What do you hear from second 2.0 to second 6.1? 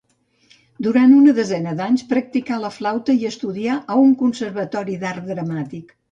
practicà la flauta i estudià a un conservatori d'art dramàtic.